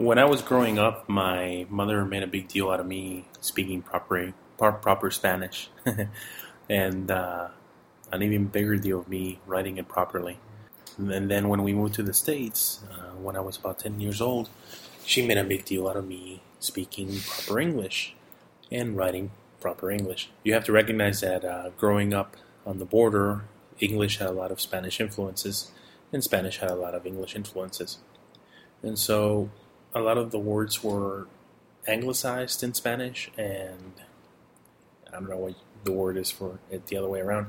When 0.00 0.18
I 0.18 0.24
was 0.24 0.40
growing 0.40 0.78
up, 0.78 1.10
my 1.10 1.66
mother 1.68 2.06
made 2.06 2.22
a 2.22 2.26
big 2.26 2.48
deal 2.48 2.70
out 2.70 2.80
of 2.80 2.86
me 2.86 3.26
speaking 3.42 3.82
proper 3.82 4.32
proper 4.56 5.10
Spanish, 5.10 5.68
and 6.70 7.10
uh, 7.10 7.48
an 8.10 8.22
even 8.22 8.46
bigger 8.46 8.76
deal 8.76 9.00
of 9.00 9.10
me 9.10 9.40
writing 9.46 9.76
it 9.76 9.88
properly. 9.88 10.38
And 10.96 11.30
then 11.30 11.50
when 11.50 11.62
we 11.62 11.74
moved 11.74 11.96
to 11.96 12.02
the 12.02 12.14
states, 12.14 12.80
uh, 12.90 13.14
when 13.18 13.36
I 13.36 13.40
was 13.40 13.58
about 13.58 13.80
ten 13.80 14.00
years 14.00 14.22
old, 14.22 14.48
she 15.04 15.26
made 15.26 15.36
a 15.36 15.44
big 15.44 15.66
deal 15.66 15.86
out 15.86 15.96
of 15.98 16.08
me 16.08 16.40
speaking 16.60 17.20
proper 17.20 17.60
English 17.60 18.14
and 18.72 18.96
writing 18.96 19.32
proper 19.60 19.90
English. 19.90 20.30
You 20.42 20.54
have 20.54 20.64
to 20.64 20.72
recognize 20.72 21.20
that 21.20 21.44
uh, 21.44 21.72
growing 21.76 22.14
up 22.14 22.38
on 22.64 22.78
the 22.78 22.86
border, 22.86 23.42
English 23.80 24.16
had 24.16 24.28
a 24.28 24.32
lot 24.32 24.50
of 24.50 24.62
Spanish 24.62 24.98
influences, 24.98 25.70
and 26.10 26.24
Spanish 26.24 26.56
had 26.56 26.70
a 26.70 26.74
lot 26.74 26.94
of 26.94 27.04
English 27.04 27.36
influences. 27.36 27.98
And 28.82 28.98
so 28.98 29.50
a 29.94 30.00
lot 30.00 30.18
of 30.18 30.30
the 30.30 30.38
words 30.38 30.82
were 30.82 31.26
anglicized 31.86 32.62
in 32.62 32.74
Spanish, 32.74 33.30
and 33.36 33.94
I 35.08 35.12
don't 35.12 35.28
know 35.28 35.36
what 35.36 35.54
the 35.84 35.92
word 35.92 36.16
is 36.16 36.30
for 36.30 36.58
it 36.70 36.86
the 36.86 36.96
other 36.96 37.08
way 37.08 37.20
around. 37.20 37.46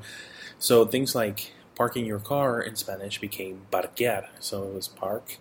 So 0.57 0.85
things 0.85 1.13
like 1.16 1.52
parking 1.75 2.05
your 2.05 2.19
car 2.19 2.61
in 2.61 2.75
Spanish 2.75 3.19
became 3.19 3.66
parquear, 3.71 4.30
so 4.39 4.63
it 4.63 4.73
was 4.73 4.88
park, 4.88 5.38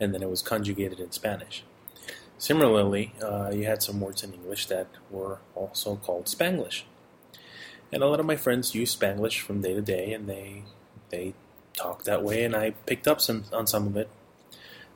and 0.00 0.12
then 0.12 0.22
it 0.22 0.30
was 0.30 0.42
conjugated 0.42 1.00
in 1.00 1.12
Spanish. 1.12 1.64
Similarly, 2.38 3.14
uh, 3.22 3.50
you 3.52 3.64
had 3.64 3.82
some 3.82 4.00
words 4.00 4.24
in 4.24 4.34
English 4.34 4.66
that 4.66 4.88
were 5.10 5.38
also 5.54 5.96
called 5.96 6.26
Spanglish, 6.26 6.82
and 7.92 8.02
a 8.02 8.06
lot 8.06 8.20
of 8.20 8.26
my 8.26 8.36
friends 8.36 8.74
use 8.74 8.94
Spanglish 8.94 9.40
from 9.40 9.60
day 9.60 9.74
to 9.74 9.82
day, 9.82 10.12
and 10.12 10.28
they 10.28 10.64
they 11.10 11.34
talk 11.74 12.04
that 12.04 12.22
way, 12.22 12.42
and 12.42 12.56
I 12.56 12.70
picked 12.70 13.06
up 13.06 13.20
some 13.20 13.44
on 13.52 13.66
some 13.66 13.86
of 13.86 13.96
it 13.96 14.08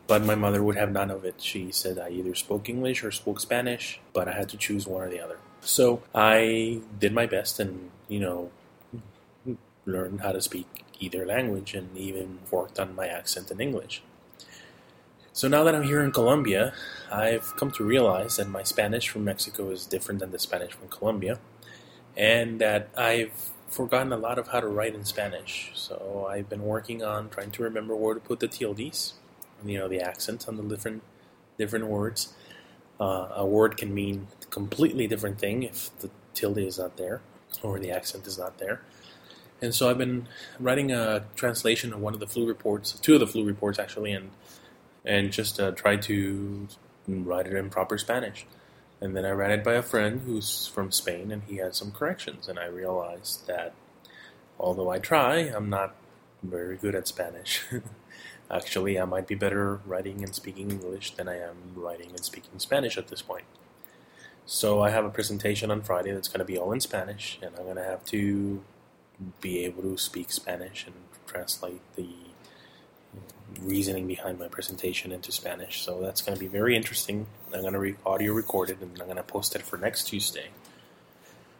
but 0.06 0.23
my 0.23 0.34
mother 0.34 0.62
would 0.62 0.77
have 0.77 0.92
none 0.92 1.10
of 1.10 1.24
it. 1.24 1.41
She 1.41 1.73
said 1.73 1.98
I 1.98 2.10
either 2.10 2.34
spoke 2.34 2.69
English 2.69 3.02
or 3.02 3.10
spoke 3.10 3.41
Spanish, 3.41 4.01
but 4.12 4.29
I 4.29 4.32
had 4.32 4.48
to 4.51 4.56
choose 4.56 4.87
one 4.87 5.02
or 5.02 5.10
the 5.10 5.21
other. 5.21 5.38
So 5.60 6.02
I 6.15 6.80
did 6.98 7.13
my 7.13 7.26
best 7.26 7.59
and, 7.59 7.90
you 8.09 8.21
know, 8.21 8.51
learned 9.85 10.21
how 10.21 10.32
to 10.32 10.40
speak 10.40 10.66
either 11.01 11.26
language 11.26 11.74
and 11.74 11.96
even 11.96 12.38
worked 12.51 12.79
on 12.79 12.95
my 12.95 13.07
accent 13.07 13.51
in 13.51 13.60
English. 13.60 14.02
So 15.32 15.48
now 15.48 15.65
that 15.65 15.74
I'm 15.74 15.82
here 15.82 16.02
in 16.02 16.13
Colombia, 16.13 16.73
I've 17.13 17.54
come 17.57 17.70
to 17.73 17.85
realize 17.85 18.37
that 18.37 18.48
my 18.48 18.63
Spanish 18.63 19.09
from 19.09 19.24
Mexico 19.24 19.70
is 19.70 19.85
different 19.85 20.20
than 20.20 20.30
the 20.30 20.38
Spanish 20.38 20.73
from 20.73 20.88
Colombia, 20.88 21.38
and 22.16 22.59
that 22.60 22.88
I've 22.96 23.51
forgotten 23.68 24.13
a 24.13 24.16
lot 24.16 24.38
of 24.38 24.48
how 24.48 24.60
to 24.60 24.68
write 24.68 24.95
in 24.95 25.04
Spanish. 25.04 25.73
So 25.74 26.26
I've 26.30 26.48
been 26.48 26.63
working 26.63 27.02
on 27.02 27.29
trying 27.29 27.51
to 27.51 27.63
remember 27.63 27.95
where 27.95 28.15
to 28.15 28.20
put 28.20 28.41
the 28.41 28.48
tildes 28.48 29.15
you 29.65 29.79
know 29.79 29.88
the 29.88 30.01
accent 30.01 30.46
on 30.49 30.57
the 30.57 30.62
different 30.62 31.02
different 31.59 31.87
words. 31.87 32.35
Uh, 32.99 33.29
a 33.37 33.46
word 33.46 33.76
can 33.76 33.95
mean 33.95 34.26
a 34.43 34.46
completely 34.46 35.07
different 35.07 35.38
thing 35.38 35.63
if 35.63 35.96
the 35.98 36.10
tilde 36.32 36.59
is 36.59 36.79
not 36.79 36.96
there 36.96 37.21
or 37.63 37.79
the 37.79 37.90
accent 37.90 38.26
is 38.26 38.38
not 38.38 38.59
there. 38.59 38.80
And 39.60 39.74
so 39.74 39.88
I've 39.88 39.98
been 39.98 40.29
writing 40.60 40.93
a 40.93 41.24
translation 41.35 41.93
of 41.93 42.01
one 42.01 42.15
of 42.15 42.21
the 42.21 42.26
flu 42.26 42.46
reports, 42.46 42.93
two 42.93 43.15
of 43.15 43.21
the 43.21 43.26
flu 43.26 43.45
reports 43.45 43.79
actually, 43.79 44.13
and 44.13 44.30
and 45.04 45.32
just 45.32 45.60
uh, 45.60 45.70
try 45.70 45.96
to 45.96 46.68
write 47.09 47.46
it 47.46 47.54
in 47.54 47.70
proper 47.70 47.96
Spanish. 47.96 48.46
And 49.01 49.15
then 49.15 49.24
I 49.24 49.30
ran 49.30 49.51
it 49.51 49.63
by 49.63 49.74
a 49.74 49.82
friend 49.82 50.23
who's 50.24 50.66
from 50.66 50.91
Spain, 50.91 51.30
and 51.30 51.43
he 51.45 51.57
had 51.57 51.74
some 51.74 51.93
corrections. 51.93 52.48
And 52.48 52.59
I 52.59 52.66
realized 52.66 53.46
that 53.46 53.74
although 54.59 54.91
I 54.91 54.98
try, 54.98 55.37
I'm 55.37 55.70
not 55.70 55.95
very 56.48 56.76
good 56.76 56.94
at 56.94 57.08
Spanish. 57.08 57.62
Actually, 58.50 58.98
I 58.98 59.04
might 59.04 59.26
be 59.26 59.34
better 59.34 59.80
writing 59.84 60.22
and 60.22 60.34
speaking 60.34 60.70
English 60.70 61.12
than 61.12 61.28
I 61.28 61.38
am 61.38 61.56
writing 61.74 62.10
and 62.10 62.24
speaking 62.24 62.58
Spanish 62.58 62.96
at 62.96 63.08
this 63.08 63.22
point. 63.22 63.44
So 64.44 64.80
I 64.80 64.91
have 64.91 65.04
a 65.04 65.10
presentation 65.10 65.70
on 65.72 65.82
Friday 65.82 66.12
that's 66.12 66.28
going 66.28 66.38
to 66.38 66.44
be 66.44 66.56
all 66.56 66.70
in 66.70 66.80
Spanish, 66.80 67.38
and 67.42 67.56
I'm 67.56 67.64
going 67.64 67.76
to 67.76 67.84
have 67.84 68.04
to 68.06 68.62
be 69.40 69.64
able 69.64 69.82
to 69.82 69.98
speak 69.98 70.30
Spanish 70.30 70.86
and 70.86 70.94
translate 71.26 71.80
the 71.96 72.08
reasoning 73.60 74.06
behind 74.06 74.38
my 74.38 74.48
presentation 74.48 75.10
into 75.10 75.32
Spanish. 75.32 75.82
So 75.82 76.00
that's 76.00 76.22
going 76.22 76.36
to 76.36 76.40
be 76.40 76.46
very 76.46 76.76
interesting. 76.76 77.26
I'm 77.52 77.62
going 77.62 77.72
to 77.72 77.78
re- 77.80 77.96
audio 78.04 78.32
record 78.32 78.70
it, 78.70 78.80
and 78.80 78.92
I'm 79.00 79.06
going 79.06 79.16
to 79.16 79.22
post 79.22 79.56
it 79.56 79.62
for 79.62 79.76
next 79.76 80.04
Tuesday. 80.04 80.48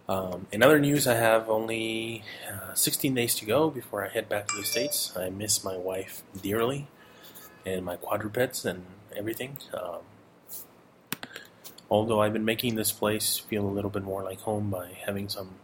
Um, 0.09 0.47
in 0.53 0.63
other 0.63 0.79
news, 0.79 1.07
I 1.07 1.15
have 1.15 1.49
only 1.49 2.23
uh, 2.51 2.75
16 2.75 3.15
days 3.15 3.35
to 3.37 3.45
go 3.45 3.71
before 3.71 4.05
I 4.05 4.09
head 4.09 4.29
back 4.29 4.47
to 4.49 4.57
the 4.57 4.65
States. 4.65 5.13
I 5.17 5.31
miss 5.31 5.65
my 5.65 5.77
wife 5.77 6.23
dearly 6.41 6.87
and 7.65 7.85
my 7.85 7.97
quadrupeds 7.97 8.65
and 8.65 8.85
everything. 9.17 9.59
Um, 9.75 10.01
although 11.91 12.21
I've 12.21 12.33
been 12.33 12.45
making 12.45 12.77
this 12.77 12.93
place 12.93 13.39
feel 13.39 13.67
a 13.67 13.71
little 13.71 13.91
bit 13.91 14.05
more 14.05 14.23
like 14.23 14.41
home 14.41 14.71
by 14.71 14.91
having 15.07 15.29
some 15.29 15.57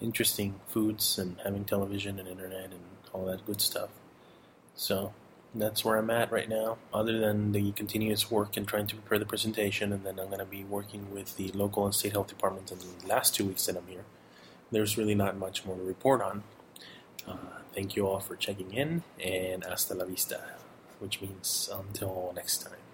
interesting 0.00 0.60
foods 0.66 1.18
and 1.18 1.36
having 1.44 1.64
television 1.64 2.18
and 2.18 2.28
internet 2.28 2.64
and 2.64 2.80
all 3.14 3.24
that 3.26 3.46
good 3.46 3.62
stuff. 3.62 3.88
So, 4.74 5.14
that's 5.60 5.84
where 5.84 5.96
I'm 5.96 6.10
at 6.10 6.30
right 6.30 6.48
now, 6.48 6.78
other 6.92 7.18
than 7.18 7.52
the 7.52 7.72
continuous 7.72 8.30
work 8.30 8.56
and 8.56 8.66
trying 8.66 8.86
to 8.88 8.96
prepare 8.96 9.18
the 9.18 9.26
presentation. 9.26 9.92
And 9.92 10.04
then 10.04 10.18
I'm 10.18 10.26
going 10.26 10.38
to 10.38 10.44
be 10.44 10.64
working 10.64 11.12
with 11.12 11.36
the 11.36 11.50
local 11.52 11.84
and 11.84 11.94
state 11.94 12.12
health 12.12 12.28
departments 12.28 12.72
in 12.72 12.78
the 12.78 13.06
last 13.06 13.34
two 13.34 13.44
weeks 13.46 13.66
that 13.66 13.76
I'm 13.76 13.86
here. 13.86 14.04
There's 14.70 14.98
really 14.98 15.14
not 15.14 15.36
much 15.36 15.64
more 15.64 15.76
to 15.76 15.82
report 15.82 16.20
on. 16.20 16.42
Uh, 17.26 17.36
thank 17.74 17.96
you 17.96 18.06
all 18.06 18.20
for 18.20 18.36
checking 18.36 18.72
in, 18.72 19.02
and 19.22 19.64
hasta 19.64 19.94
la 19.94 20.04
vista, 20.04 20.40
which 20.98 21.20
means 21.20 21.68
until 21.72 22.32
next 22.34 22.62
time. 22.62 22.85